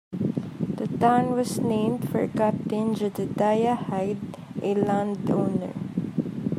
The 0.73 0.87
town 0.99 1.33
was 1.33 1.59
named 1.59 2.09
for 2.09 2.27
Captain 2.27 2.95
Jedediah 2.95 3.75
Hyde, 3.75 4.35
a 4.59 4.73
landowner. 4.73 5.73